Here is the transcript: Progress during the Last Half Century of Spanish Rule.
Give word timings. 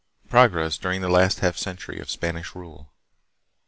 Progress 0.27 0.79
during 0.79 1.01
the 1.01 1.09
Last 1.11 1.41
Half 1.41 1.57
Century 1.59 1.99
of 1.99 2.09
Spanish 2.09 2.55
Rule. 2.55 2.91